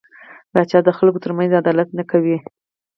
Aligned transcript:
پاچا 0.51 0.79
د 0.85 0.89
خلکو 0.97 1.21
ترمنځ 1.23 1.51
عدالت 1.59 1.89
نه 1.99 2.03
کوي. 2.11 2.37